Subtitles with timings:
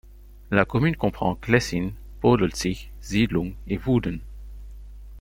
[0.49, 1.91] La commune comprend Klessin,
[2.21, 4.19] Podelzig, Siedlung et Wuhden.